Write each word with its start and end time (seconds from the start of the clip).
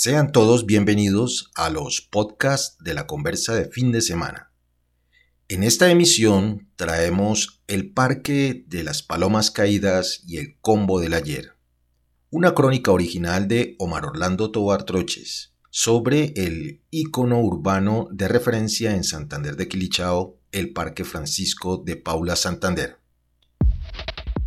Sean 0.00 0.30
todos 0.30 0.64
bienvenidos 0.64 1.50
a 1.56 1.70
los 1.70 2.00
podcasts 2.00 2.76
de 2.78 2.94
la 2.94 3.08
conversa 3.08 3.56
de 3.56 3.64
fin 3.64 3.90
de 3.90 4.00
semana. 4.00 4.52
En 5.48 5.64
esta 5.64 5.90
emisión 5.90 6.68
traemos 6.76 7.64
el 7.66 7.90
Parque 7.90 8.64
de 8.68 8.84
las 8.84 9.02
Palomas 9.02 9.50
Caídas 9.50 10.22
y 10.24 10.36
el 10.36 10.56
Combo 10.60 11.00
del 11.00 11.14
Ayer, 11.14 11.56
una 12.30 12.54
crónica 12.54 12.92
original 12.92 13.48
de 13.48 13.74
Omar 13.80 14.06
Orlando 14.06 14.52
Tobar 14.52 14.84
Troches 14.84 15.52
sobre 15.68 16.32
el 16.36 16.80
ícono 16.90 17.40
urbano 17.40 18.06
de 18.12 18.28
referencia 18.28 18.94
en 18.94 19.02
Santander 19.02 19.56
de 19.56 19.66
Quilichao, 19.66 20.38
el 20.52 20.72
Parque 20.72 21.02
Francisco 21.02 21.76
de 21.76 21.96
Paula 21.96 22.36
Santander. 22.36 22.98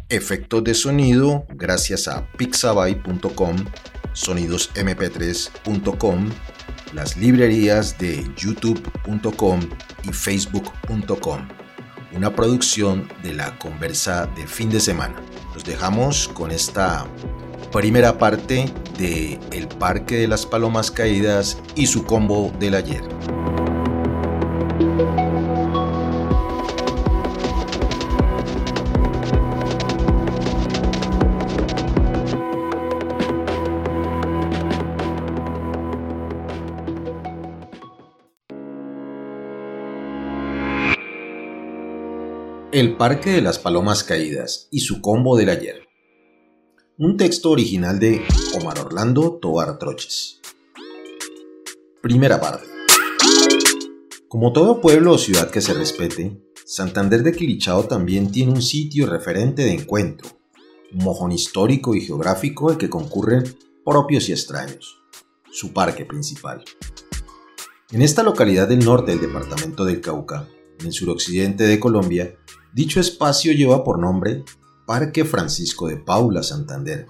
Efectos 0.08 0.64
de 0.64 0.76
sonido 0.76 1.46
gracias 1.50 2.08
a 2.08 2.32
pixabay.com 2.38 3.58
sonidosmp3.com, 4.14 6.30
las 6.94 7.18
librerías 7.18 7.98
de 7.98 8.24
youtube.com 8.36 9.62
y 10.04 10.12
facebook.com. 10.12 11.48
Una 12.14 12.36
producción 12.36 13.08
de 13.24 13.34
la 13.34 13.58
conversa 13.58 14.28
de 14.36 14.46
fin 14.46 14.70
de 14.70 14.80
semana. 14.80 15.16
Los 15.54 15.64
dejamos 15.64 16.28
con 16.28 16.52
esta 16.52 17.08
primera 17.72 18.18
parte 18.18 18.72
de 18.98 19.40
El 19.52 19.68
Parque 19.68 20.18
de 20.18 20.28
las 20.28 20.46
Palomas 20.46 20.92
Caídas 20.92 21.58
y 21.76 21.88
su 21.88 22.06
combo 22.06 22.54
del 22.60 22.76
ayer. 22.76 23.02
El 42.72 42.96
Parque 42.96 43.32
de 43.32 43.42
las 43.42 43.60
Palomas 43.60 44.06
Caídas 44.06 44.70
y 44.72 44.80
su 44.80 45.02
combo 45.02 45.36
del 45.36 45.50
ayer. 45.50 45.90
Un 46.98 47.18
texto 47.18 47.52
original 47.52 48.00
de 48.00 48.22
Omar 48.58 48.80
Orlando 48.80 49.40
Tobar 49.42 49.78
Troches. 49.78 50.40
Primera 52.02 52.40
parte. 52.40 52.66
Como 54.30 54.54
todo 54.54 54.80
pueblo 54.80 55.12
o 55.12 55.18
ciudad 55.18 55.52
que 55.52 55.60
se 55.60 55.74
respete, 55.74 56.42
Santander 56.66 57.24
de 57.24 57.34
Quilichao 57.34 57.84
también 57.84 58.32
tiene 58.32 58.54
un 58.54 58.62
sitio 58.62 59.06
referente 59.06 59.64
de 59.64 59.74
encuentro, 59.74 60.30
un 60.94 61.04
mojón 61.04 61.34
histórico 61.34 61.94
y 61.94 62.00
geográfico 62.00 62.70
al 62.70 62.78
que 62.78 62.90
concurren 62.90 63.44
propios 63.84 64.30
y 64.30 64.32
extraños, 64.32 64.98
su 65.52 65.74
parque 65.74 66.06
principal. 66.06 66.64
En 67.92 68.02
esta 68.02 68.24
localidad 68.24 68.70
del 68.70 68.86
norte 68.86 69.12
del 69.12 69.20
departamento 69.20 69.84
del 69.84 70.00
Cauca, 70.00 70.48
en 70.80 70.86
el 70.88 70.94
suroccidente 70.94 71.66
de 71.66 71.78
Colombia, 71.78 72.38
Dicho 72.74 73.02
espacio 73.02 73.52
lleva 73.52 73.84
por 73.84 74.00
nombre 74.00 74.44
Parque 74.86 75.26
Francisco 75.26 75.88
de 75.88 75.98
Paula 75.98 76.42
Santander. 76.42 77.08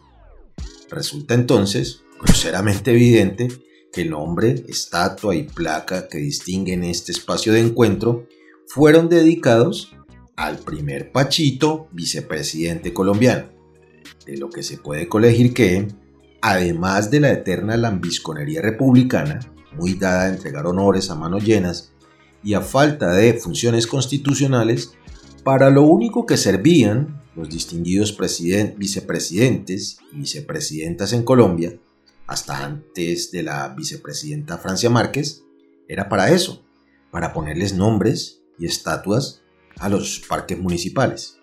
Resulta 0.90 1.36
entonces 1.36 2.02
groseramente 2.20 2.92
evidente 2.92 3.48
que 3.94 4.02
el 4.02 4.10
nombre, 4.10 4.66
estatua 4.68 5.36
y 5.36 5.44
placa 5.44 6.08
que 6.08 6.18
distinguen 6.18 6.84
este 6.84 7.12
espacio 7.12 7.54
de 7.54 7.60
encuentro 7.60 8.28
fueron 8.68 9.08
dedicados 9.08 9.94
al 10.36 10.58
primer 10.58 11.12
Pachito, 11.12 11.88
vicepresidente 11.92 12.92
colombiano, 12.94 13.50
de 14.26 14.38
lo 14.38 14.50
que 14.50 14.64
se 14.64 14.78
puede 14.78 15.08
colegir 15.08 15.54
que, 15.54 15.90
además 16.42 17.12
de 17.12 17.20
la 17.20 17.32
eterna 17.32 17.78
lambisconería 17.78 18.62
republicana, 18.62 19.40
muy 19.74 19.94
dada 19.94 20.24
a 20.24 20.30
entregar 20.30 20.66
honores 20.66 21.12
a 21.12 21.16
manos 21.16 21.44
llenas, 21.44 21.92
y 22.44 22.56
a 22.56 22.62
falta 22.62 23.14
de 23.14 23.34
funciones 23.36 23.86
constitucionales, 23.86 24.94
para 25.44 25.70
lo 25.70 25.84
único 25.84 26.26
que 26.26 26.38
servían 26.38 27.22
los 27.36 27.50
distinguidos 27.50 28.16
vicepresidentes 28.78 29.98
y 30.12 30.18
vicepresidentas 30.18 31.14
en 31.14 31.24
Colombia, 31.24 31.78
hasta 32.28 32.64
antes 32.64 33.32
de 33.32 33.44
la 33.44 33.70
vicepresidenta 33.70 34.58
Francia 34.58 34.90
Márquez, 34.90 35.44
era 35.88 36.10
para 36.10 36.32
eso, 36.32 36.64
para 37.10 37.34
ponerles 37.34 37.74
nombres 37.74 38.42
y 38.58 38.66
estatuas 38.66 39.42
a 39.80 39.90
los 39.90 40.22
parques 40.28 40.60
municipales. 40.60 41.38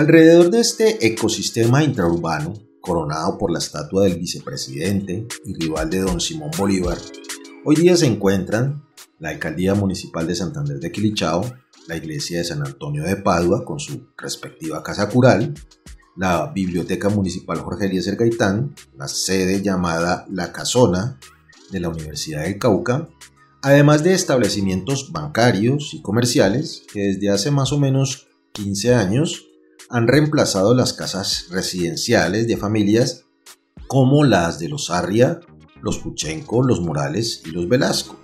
Alrededor 0.00 0.48
de 0.48 0.60
este 0.60 1.06
ecosistema 1.06 1.84
intraurbano, 1.84 2.54
coronado 2.80 3.36
por 3.36 3.52
la 3.52 3.58
estatua 3.58 4.04
del 4.04 4.18
vicepresidente 4.18 5.26
y 5.44 5.52
rival 5.52 5.90
de 5.90 6.00
don 6.00 6.22
Simón 6.22 6.50
Bolívar, 6.56 6.96
hoy 7.66 7.76
día 7.76 7.94
se 7.98 8.06
encuentran 8.06 8.82
la 9.18 9.28
Alcaldía 9.28 9.74
Municipal 9.74 10.26
de 10.26 10.34
Santander 10.34 10.80
de 10.80 10.90
Quilichao, 10.90 11.44
la 11.86 11.96
Iglesia 11.98 12.38
de 12.38 12.44
San 12.44 12.66
Antonio 12.66 13.04
de 13.04 13.16
Padua 13.16 13.62
con 13.66 13.78
su 13.78 14.06
respectiva 14.16 14.82
casa 14.82 15.06
cural, 15.10 15.52
la 16.16 16.46
Biblioteca 16.46 17.10
Municipal 17.10 17.58
Jorge 17.58 17.84
Eliezer 17.84 18.16
Gaitán, 18.16 18.74
la 18.96 19.06
sede 19.06 19.60
llamada 19.60 20.24
La 20.30 20.50
Casona 20.50 21.20
de 21.72 21.78
la 21.78 21.90
Universidad 21.90 22.44
del 22.44 22.58
Cauca, 22.58 23.06
además 23.60 24.02
de 24.02 24.14
establecimientos 24.14 25.12
bancarios 25.12 25.92
y 25.92 26.00
comerciales 26.00 26.84
que 26.90 27.00
desde 27.02 27.28
hace 27.28 27.50
más 27.50 27.70
o 27.74 27.78
menos 27.78 28.28
15 28.54 28.94
años 28.94 29.46
han 29.90 30.06
reemplazado 30.06 30.72
las 30.72 30.92
casas 30.92 31.46
residenciales 31.50 32.46
de 32.46 32.56
familias 32.56 33.24
como 33.88 34.24
las 34.24 34.60
de 34.60 34.68
los 34.68 34.88
Arria, 34.88 35.40
los 35.82 35.98
Puchenco, 35.98 36.62
los 36.62 36.80
Morales 36.80 37.42
y 37.44 37.50
los 37.50 37.68
Velasco. 37.68 38.16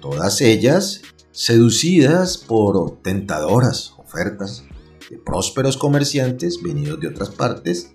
Todas 0.00 0.40
ellas 0.40 1.02
seducidas 1.30 2.38
por 2.38 3.02
tentadoras 3.02 3.92
ofertas 3.98 4.64
de 5.10 5.18
prósperos 5.18 5.76
comerciantes 5.76 6.62
venidos 6.62 7.00
de 7.00 7.08
otras 7.08 7.28
partes 7.28 7.92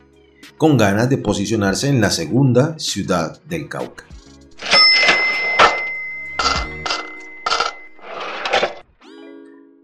con 0.58 0.78
ganas 0.78 1.10
de 1.10 1.18
posicionarse 1.18 1.90
en 1.90 2.02
la 2.02 2.12
segunda 2.12 2.78
ciudad 2.78 3.42
del 3.44 3.68
Cauca. 3.70 4.06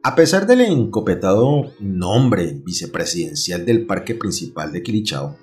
A 0.08 0.14
pesar 0.14 0.46
del 0.46 0.62
encopetado 0.62 1.74
nombre 1.80 2.62
vicepresidencial 2.64 3.66
del 3.66 3.88
parque 3.88 4.14
principal 4.14 4.72
de 4.72 4.84
Quilichao, 4.84 5.36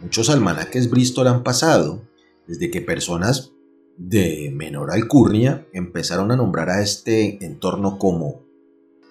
muchos 0.00 0.30
almanaques 0.30 0.88
Bristol 0.88 1.26
han 1.26 1.42
pasado 1.42 2.08
desde 2.46 2.70
que 2.70 2.80
personas 2.80 3.52
de 3.98 4.50
menor 4.54 4.90
alcurnia 4.90 5.68
empezaron 5.74 6.32
a 6.32 6.36
nombrar 6.36 6.70
a 6.70 6.80
este 6.80 7.44
entorno 7.44 7.98
como 7.98 8.42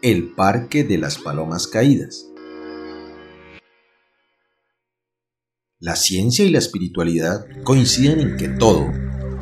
el 0.02 0.34
Parque 0.34 0.84
de 0.84 0.98
las 0.98 1.20
Palomas 1.20 1.68
Caídas. 1.68 2.26
La 5.78 5.96
ciencia 5.96 6.44
y 6.46 6.50
la 6.50 6.58
espiritualidad 6.58 7.46
coinciden 7.64 8.22
en 8.22 8.38
que 8.38 8.48
todo, 8.48 8.88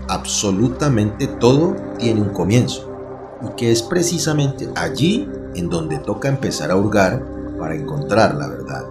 absolutamente 0.09 1.25
todo, 1.25 1.73
tiene 1.97 2.21
un 2.21 2.33
comienzo 2.33 2.96
y 3.41 3.55
que 3.55 3.71
es 3.71 3.83
precisamente 3.83 4.69
allí 4.75 5.27
en 5.55 5.69
donde 5.69 5.97
toca 5.99 6.29
empezar 6.29 6.71
a 6.71 6.75
hurgar 6.75 7.23
para 7.59 7.75
encontrar 7.75 8.35
la 8.35 8.47
verdad. 8.47 8.85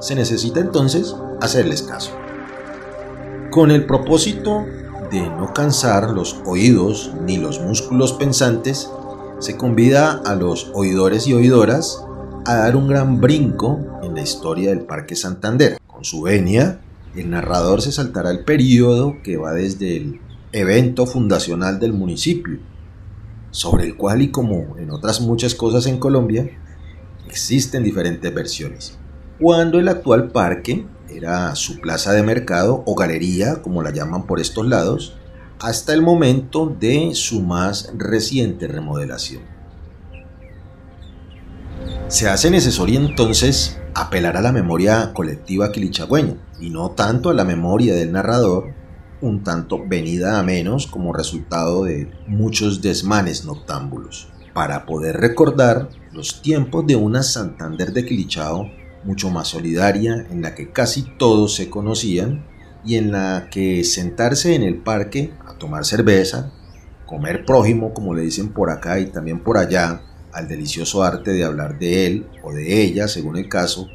Se 0.00 0.14
necesita 0.14 0.60
entonces 0.60 1.14
hacerles 1.40 1.82
caso. 1.82 2.12
Con 3.50 3.70
el 3.70 3.86
propósito 3.86 4.64
de 5.10 5.22
no 5.22 5.52
cansar 5.52 6.10
los 6.10 6.40
oídos 6.46 7.12
ni 7.26 7.36
los 7.36 7.60
músculos 7.60 8.12
pensantes, 8.12 8.90
se 9.40 9.56
convida 9.56 10.20
a 10.24 10.34
los 10.34 10.70
oidores 10.74 11.26
y 11.26 11.32
oidoras 11.32 12.04
a 12.46 12.56
dar 12.56 12.76
un 12.76 12.88
gran 12.88 13.20
brinco 13.20 13.80
en 14.02 14.14
la 14.14 14.22
historia 14.22 14.70
del 14.70 14.82
Parque 14.82 15.16
Santander. 15.16 15.78
Con 15.86 16.04
su 16.04 16.22
venia, 16.22 16.80
el 17.16 17.30
narrador 17.30 17.82
se 17.82 17.92
saltará 17.92 18.30
el 18.30 18.44
periodo 18.44 19.16
que 19.24 19.36
va 19.36 19.52
desde 19.52 19.96
el 19.96 20.20
evento 20.52 21.06
fundacional 21.06 21.80
del 21.80 21.92
municipio, 21.92 22.58
sobre 23.50 23.84
el 23.84 23.96
cual 23.96 24.22
y 24.22 24.30
como 24.30 24.76
en 24.78 24.90
otras 24.90 25.20
muchas 25.20 25.54
cosas 25.54 25.86
en 25.86 25.98
Colombia, 25.98 26.50
existen 27.28 27.82
diferentes 27.82 28.32
versiones. 28.34 28.98
Cuando 29.40 29.78
el 29.78 29.88
actual 29.88 30.30
parque 30.30 30.86
era 31.08 31.54
su 31.54 31.80
plaza 31.80 32.12
de 32.12 32.22
mercado 32.22 32.82
o 32.86 32.94
galería, 32.94 33.62
como 33.62 33.82
la 33.82 33.90
llaman 33.90 34.26
por 34.26 34.40
estos 34.40 34.66
lados, 34.66 35.14
hasta 35.60 35.92
el 35.92 36.02
momento 36.02 36.74
de 36.78 37.10
su 37.14 37.42
más 37.42 37.92
reciente 37.96 38.66
remodelación. 38.66 39.42
Se 42.08 42.28
hace 42.28 42.50
necesario 42.50 42.98
entonces 42.98 43.78
apelar 43.94 44.36
a 44.36 44.42
la 44.42 44.52
memoria 44.52 45.12
colectiva 45.12 45.70
quilichagüeña 45.70 46.36
y 46.60 46.70
no 46.70 46.90
tanto 46.90 47.30
a 47.30 47.34
la 47.34 47.44
memoria 47.44 47.94
del 47.94 48.12
narrador, 48.12 48.74
un 49.20 49.42
tanto 49.42 49.84
venida 49.86 50.38
a 50.38 50.42
menos 50.42 50.86
como 50.86 51.12
resultado 51.12 51.84
de 51.84 52.10
muchos 52.26 52.82
desmanes 52.82 53.44
noctámbulos, 53.44 54.28
para 54.52 54.86
poder 54.86 55.16
recordar 55.18 55.90
los 56.12 56.42
tiempos 56.42 56.86
de 56.86 56.96
una 56.96 57.22
Santander 57.22 57.92
de 57.92 58.04
Quilichao 58.04 58.68
mucho 59.04 59.30
más 59.30 59.48
solidaria, 59.48 60.26
en 60.30 60.42
la 60.42 60.54
que 60.54 60.70
casi 60.70 61.02
todos 61.18 61.54
se 61.54 61.70
conocían 61.70 62.44
y 62.84 62.96
en 62.96 63.12
la 63.12 63.48
que 63.50 63.84
sentarse 63.84 64.54
en 64.54 64.62
el 64.62 64.76
parque 64.76 65.32
a 65.46 65.54
tomar 65.54 65.84
cerveza, 65.84 66.52
comer 67.06 67.44
prójimo, 67.44 67.92
como 67.92 68.14
le 68.14 68.22
dicen 68.22 68.50
por 68.50 68.70
acá 68.70 68.98
y 69.00 69.06
también 69.06 69.40
por 69.40 69.58
allá, 69.58 70.02
al 70.32 70.48
delicioso 70.48 71.02
arte 71.02 71.32
de 71.32 71.44
hablar 71.44 71.78
de 71.78 72.06
él 72.06 72.26
o 72.42 72.52
de 72.52 72.82
ella, 72.82 73.08
según 73.08 73.36
el 73.36 73.48
caso, 73.48 73.88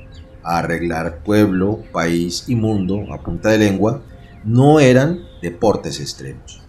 a 0.43 0.59
arreglar 0.59 1.19
pueblo, 1.23 1.83
país 1.91 2.43
y 2.47 2.55
mundo 2.55 3.05
a 3.13 3.21
punta 3.21 3.49
de 3.49 3.57
lengua, 3.57 4.03
no 4.45 4.79
eran 4.79 5.25
deportes 5.41 5.99
extremos. 5.99 6.61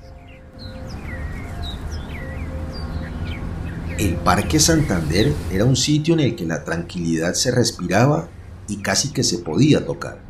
El 3.99 4.15
Parque 4.17 4.59
Santander 4.59 5.33
era 5.53 5.65
un 5.65 5.77
sitio 5.77 6.15
en 6.15 6.21
el 6.21 6.37
que 6.37 6.47
la 6.47 6.65
tranquilidad 6.65 7.35
se 7.35 7.51
respiraba 7.51 8.29
y 8.67 8.79
casi 8.79 9.13
que 9.13 9.23
se 9.23 9.39
podía 9.39 9.85
tocar. 9.85 10.23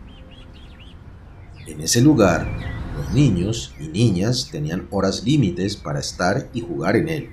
En 1.67 1.81
ese 1.81 2.01
lugar, 2.01 2.49
los 2.97 3.13
niños 3.13 3.75
y 3.81 3.89
niñas 3.89 4.49
tenían 4.51 4.87
horas 4.91 5.25
límites 5.25 5.77
para 5.77 6.01
estar 6.01 6.49
y 6.53 6.61
jugar 6.61 6.97
en 6.97 7.09
él, 7.09 7.31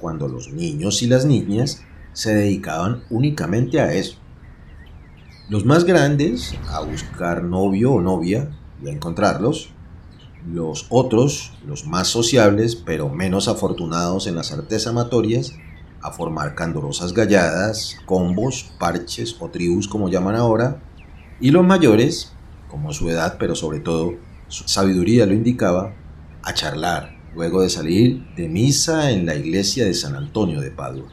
cuando 0.00 0.28
los 0.28 0.50
niños 0.52 1.02
y 1.02 1.06
las 1.06 1.24
niñas 1.24 1.82
se 2.12 2.34
dedicaban 2.34 3.04
únicamente 3.10 3.80
a 3.80 3.92
eso. 3.92 4.16
Los 5.48 5.64
más 5.66 5.84
grandes 5.84 6.54
a 6.70 6.80
buscar 6.80 7.44
novio 7.44 7.92
o 7.92 8.00
novia 8.00 8.50
a 8.88 8.92
encontrarlos. 8.92 9.70
Los 10.50 10.86
otros, 10.88 11.52
los 11.66 11.86
más 11.86 12.08
sociables 12.08 12.74
pero 12.74 13.08
menos 13.08 13.48
afortunados 13.48 14.26
en 14.26 14.34
las 14.34 14.52
artes 14.52 14.86
amatorias, 14.86 15.54
a 16.00 16.10
formar 16.10 16.54
candorosas 16.54 17.12
galladas, 17.12 17.96
combos, 18.06 18.72
parches 18.78 19.36
o 19.38 19.48
tribus 19.48 19.86
como 19.86 20.08
llaman 20.08 20.34
ahora. 20.34 20.82
Y 21.40 21.50
los 21.50 21.64
mayores 21.64 22.32
como 22.68 22.92
su 22.92 23.08
edad, 23.10 23.36
pero 23.38 23.54
sobre 23.54 23.80
todo 23.80 24.14
su 24.48 24.66
sabiduría 24.66 25.26
lo 25.26 25.34
indicaba, 25.34 25.92
a 26.42 26.54
charlar 26.54 27.16
luego 27.34 27.62
de 27.62 27.68
salir 27.68 28.24
de 28.34 28.48
misa 28.48 29.10
en 29.10 29.26
la 29.26 29.34
iglesia 29.34 29.84
de 29.84 29.94
San 29.94 30.16
Antonio 30.16 30.60
de 30.60 30.70
Padua. 30.70 31.08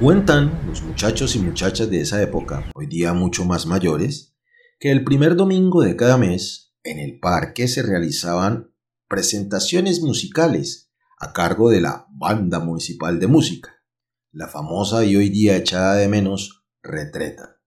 Cuentan 0.00 0.66
los 0.66 0.82
muchachos 0.82 1.36
y 1.36 1.38
muchachas 1.38 1.88
de 1.88 2.00
esa 2.00 2.20
época, 2.20 2.68
hoy 2.74 2.86
día 2.86 3.12
mucho 3.12 3.44
más 3.44 3.64
mayores, 3.64 4.34
que 4.80 4.90
el 4.90 5.04
primer 5.04 5.36
domingo 5.36 5.82
de 5.82 5.94
cada 5.94 6.18
mes 6.18 6.74
en 6.82 6.98
el 6.98 7.20
parque 7.20 7.68
se 7.68 7.82
realizaban 7.82 8.74
presentaciones 9.08 10.02
musicales 10.02 10.90
a 11.20 11.32
cargo 11.32 11.70
de 11.70 11.80
la 11.80 12.06
Banda 12.10 12.58
Municipal 12.58 13.20
de 13.20 13.28
Música, 13.28 13.70
la 14.32 14.48
famosa 14.48 15.04
y 15.04 15.14
hoy 15.14 15.28
día 15.28 15.56
echada 15.56 15.94
de 15.94 16.08
menos 16.08 16.64
Retreta. 16.82 17.60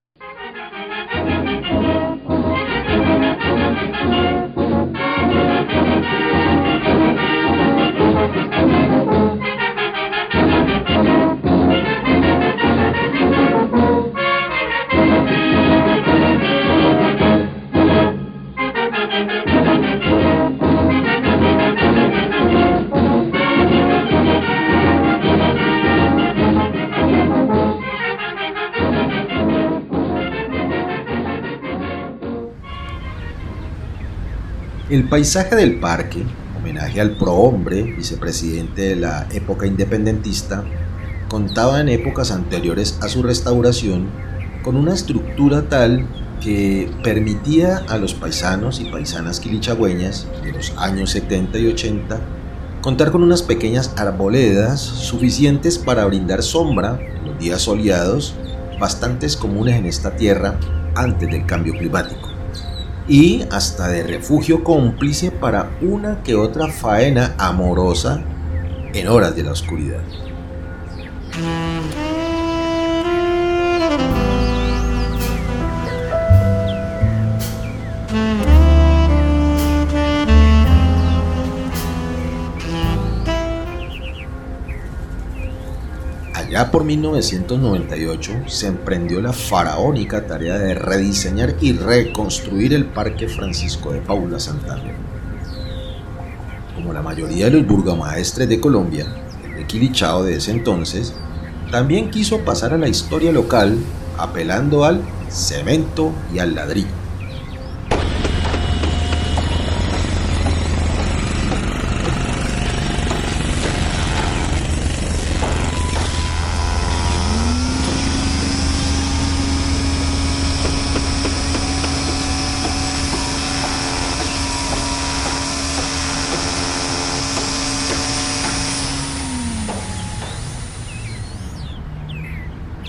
El 34.90 35.10
paisaje 35.10 35.54
del 35.58 35.82
parque, 35.82 36.24
homenaje 36.58 37.02
al 37.02 37.18
prohombre, 37.18 37.84
vicepresidente 37.84 38.84
de 38.84 38.96
la 38.96 39.28
época 39.34 39.68
independentista, 39.68 40.64
contaba 41.28 41.82
en 41.82 41.90
épocas 41.90 42.32
anteriores 42.32 42.98
a 43.02 43.10
su 43.10 43.22
restauración 43.22 44.08
con 44.64 44.78
una 44.78 44.94
estructura 44.94 45.64
tal 45.68 46.08
que 46.42 46.90
permitía 47.04 47.84
a 47.90 47.98
los 47.98 48.14
paisanos 48.14 48.80
y 48.80 48.86
paisanas 48.86 49.42
quilichagüeñas 49.42 50.26
de 50.42 50.54
los 50.54 50.74
años 50.78 51.10
70 51.10 51.60
y 51.60 51.68
80 51.68 52.22
contar 52.80 53.12
con 53.12 53.24
unas 53.24 53.42
pequeñas 53.42 53.92
arboledas 53.98 54.80
suficientes 54.80 55.78
para 55.78 56.06
brindar 56.06 56.42
sombra 56.42 56.98
en 57.02 57.28
los 57.28 57.38
días 57.38 57.64
soleados, 57.64 58.36
bastantes 58.80 59.36
comunes 59.36 59.76
en 59.76 59.86
esta 59.86 60.16
tierra 60.16 60.58
antes 60.96 61.30
del 61.30 61.46
cambio 61.46 61.74
climático 61.74 62.27
y 63.08 63.46
hasta 63.52 63.88
de 63.88 64.04
refugio 64.04 64.64
cómplice 64.64 65.32
para 65.32 65.72
una 65.82 66.24
que 66.24 66.36
otra 66.36 66.68
faena 66.68 67.36
amorosa 67.38 68.22
en 68.94 69.08
horas 69.08 69.36
de 69.36 69.44
la 69.44 69.52
oscuridad. 69.52 70.02
Ya 86.50 86.72
por 86.72 86.86
1998 86.86 88.32
se 88.48 88.68
emprendió 88.68 89.20
la 89.22 89.34
faraónica 89.34 90.26
tarea 90.26 90.58
de 90.58 90.76
rediseñar 90.76 91.56
y 91.60 91.74
reconstruir 91.74 92.74
el 92.74 92.86
Parque 92.86 93.28
Francisco 93.28 93.92
de 93.92 94.00
Paula 94.00 94.40
Santander. 94.40 94.96
Como 96.74 96.94
la 96.94 97.02
mayoría 97.02 97.46
de 97.46 97.52
los 97.52 97.68
burgomaestres 97.68 98.48
de 98.48 98.62
Colombia, 98.62 99.06
el 99.58 99.68
Quilichao 99.68 100.24
de 100.24 100.38
ese 100.38 100.52
entonces, 100.52 101.14
también 101.70 102.10
quiso 102.10 102.40
pasar 102.40 102.74
a 102.74 102.78
la 102.78 102.88
historia 102.88 103.34
local 103.34 103.78
apelando 104.18 104.86
al 104.86 105.02
cemento 105.30 106.14
y 106.34 106.40
al 106.40 106.56
ladrillo. 106.56 107.07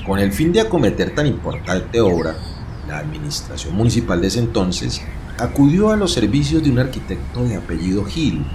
Con 0.09 0.21
el 0.21 0.33
fin 0.33 0.55
de 0.55 0.63
acometer 0.63 1.15
tan 1.15 1.27
importante 1.27 2.01
obra, 2.01 2.35
la 2.89 2.97
administración 2.97 3.77
municipal 3.77 4.23
de 4.23 4.29
ese 4.29 4.39
entonces 4.39 5.03
acudió 5.37 5.91
a 5.91 5.97
los 5.97 6.15
servicios 6.15 6.63
de 6.63 6.71
un 6.71 6.79
arquitecto 6.79 7.45
de 7.45 7.57
apellido 7.57 8.07
Gil, 8.07 8.47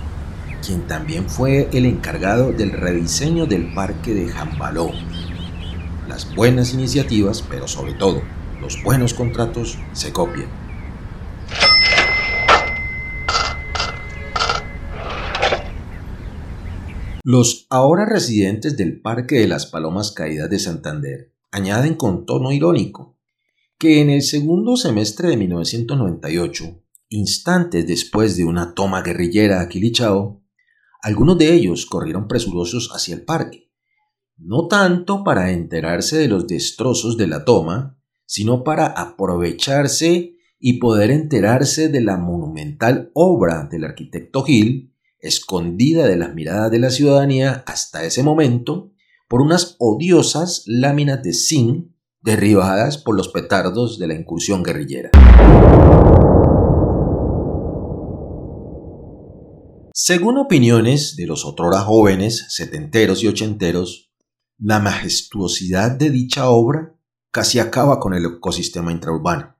quien 0.65 0.87
también 0.87 1.29
fue 1.29 1.69
el 1.71 1.85
encargado 1.85 2.51
del 2.51 2.71
rediseño 2.71 3.45
del 3.45 3.71
parque 3.75 4.15
de 4.15 4.29
Jambaló. 4.29 4.89
las 6.07 6.33
buenas 6.33 6.73
iniciativas, 6.73 7.43
pero 7.43 7.67
sobre 7.67 7.93
todo 7.93 8.23
los 8.59 8.81
buenos 8.81 9.13
contratos, 9.13 9.77
se 9.91 10.11
copian. 10.11 10.47
Los 17.23 17.67
ahora 17.69 18.05
residentes 18.05 18.75
del 18.75 18.99
Parque 18.99 19.35
de 19.35 19.47
las 19.47 19.67
Palomas 19.67 20.11
Caídas 20.11 20.49
de 20.49 20.57
Santander 20.57 21.32
añaden 21.53 21.93
con 21.93 22.25
tono 22.25 22.51
irónico 22.51 23.13
que 23.77 24.01
en 24.01 24.09
el 24.09 24.21
segundo 24.21 24.75
semestre 24.75 25.29
de 25.29 25.37
1998, 25.37 26.83
instantes 27.09 27.85
después 27.85 28.35
de 28.37 28.43
una 28.43 28.73
toma 28.73 29.01
guerrillera 29.01 29.61
a 29.61 29.69
Quilichao, 29.69 30.41
algunos 31.01 31.37
de 31.37 31.53
ellos 31.53 31.85
corrieron 31.85 32.27
presurosos 32.27 32.89
hacia 32.93 33.13
el 33.13 33.23
parque, 33.23 33.69
no 34.37 34.67
tanto 34.67 35.23
para 35.23 35.51
enterarse 35.51 36.17
de 36.17 36.27
los 36.27 36.47
destrozos 36.47 37.17
de 37.17 37.27
la 37.27 37.45
toma, 37.45 37.99
sino 38.25 38.63
para 38.63 38.87
aprovecharse 38.87 40.37
y 40.59 40.79
poder 40.79 41.11
enterarse 41.11 41.89
de 41.89 42.01
la 42.01 42.17
monumental 42.17 43.11
obra 43.13 43.67
del 43.69 43.83
arquitecto 43.83 44.43
Gil, 44.43 44.95
escondida 45.19 46.07
de 46.07 46.15
las 46.15 46.33
miradas 46.33 46.71
de 46.71 46.79
la 46.79 46.89
ciudadanía 46.89 47.63
hasta 47.67 48.05
ese 48.05 48.23
momento 48.23 48.92
por 49.33 49.41
unas 49.41 49.77
odiosas 49.79 50.61
láminas 50.67 51.23
de 51.23 51.33
zinc 51.33 51.87
derribadas 52.21 52.99
por 52.99 53.17
los 53.17 53.29
petardos 53.29 53.97
de 53.97 54.05
la 54.05 54.13
incursión 54.13 54.61
guerrillera. 54.61 55.09
Según 59.91 60.37
opiniones 60.37 61.15
de 61.15 61.25
los 61.25 61.45
otrora 61.45 61.79
jóvenes, 61.79 62.45
setenteros 62.49 63.23
y 63.23 63.27
ochenteros, 63.27 64.11
la 64.59 64.79
majestuosidad 64.79 65.89
de 65.89 66.11
dicha 66.11 66.47
obra 66.49 66.95
casi 67.31 67.57
acaba 67.57 67.99
con 67.99 68.13
el 68.13 68.25
ecosistema 68.25 68.91
intraurbano. 68.91 69.55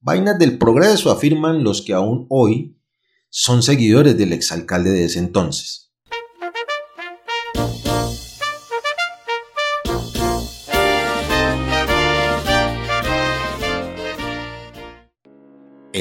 Vainas 0.00 0.36
del 0.36 0.58
progreso 0.58 1.12
afirman 1.12 1.62
los 1.62 1.82
que 1.82 1.92
aún 1.92 2.26
hoy 2.28 2.76
son 3.30 3.62
seguidores 3.62 4.18
del 4.18 4.32
exalcalde 4.32 4.90
de 4.90 5.04
ese 5.04 5.20
entonces. 5.20 5.91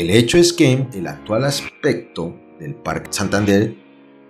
El 0.01 0.09
hecho 0.09 0.39
es 0.39 0.51
que 0.51 0.87
el 0.95 1.05
actual 1.05 1.45
aspecto 1.45 2.35
del 2.59 2.73
Parque 2.73 3.13
Santander 3.13 3.75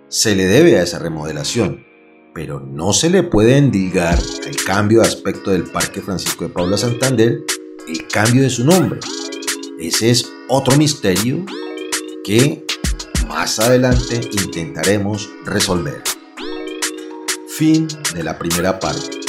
se 0.08 0.36
le 0.36 0.44
debe 0.44 0.76
a 0.76 0.82
esa 0.82 0.98
remodelación, 0.98 1.86
pero 2.34 2.60
no 2.60 2.92
se 2.92 3.08
le 3.08 3.22
puede 3.22 3.56
endilgar 3.56 4.18
al 4.18 4.56
cambio 4.66 5.00
de 5.00 5.06
aspecto 5.06 5.50
del 5.50 5.62
Parque 5.62 6.02
Francisco 6.02 6.44
de 6.44 6.50
Paula 6.52 6.76
Santander 6.76 7.38
el 7.88 8.06
cambio 8.06 8.42
de 8.42 8.50
su 8.50 8.66
nombre. 8.66 9.00
Ese 9.80 10.10
es 10.10 10.30
otro 10.46 10.76
misterio 10.76 11.46
que 12.22 12.66
más 13.26 13.58
adelante 13.58 14.20
intentaremos 14.30 15.30
resolver. 15.46 16.02
Fin 17.48 17.88
de 18.12 18.22
la 18.22 18.38
primera 18.38 18.78
parte. 18.78 19.21